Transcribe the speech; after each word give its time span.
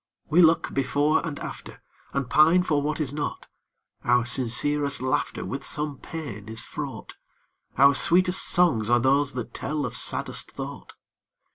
We 0.31 0.41
look 0.41 0.73
before 0.73 1.23
and 1.23 1.37
after, 1.41 1.83
And 2.11 2.27
pine 2.27 2.63
for 2.63 2.81
what 2.81 2.99
is 2.99 3.13
not: 3.13 3.47
Our 4.03 4.25
sincerest 4.25 4.99
laughter 4.99 5.45
With 5.45 5.63
some 5.63 5.99
pain 5.99 6.49
is 6.49 6.63
fraught; 6.63 7.17
Our 7.77 7.93
sweetest 7.93 8.43
songs 8.43 8.89
are 8.89 8.99
those 8.99 9.33
that 9.33 9.53
tell 9.53 9.85
of 9.85 9.95
saddest 9.95 10.49
thought. 10.51 10.93